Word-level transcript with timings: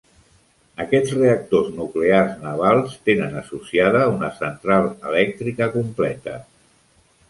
Aquests 0.85 1.13
reactors 1.17 1.69
nuclears 1.81 2.33
navals 2.47 2.97
tenen 3.11 3.39
associada 3.45 4.05
una 4.17 4.35
central 4.43 4.93
elèctrica 5.15 5.75
completa. 5.81 6.41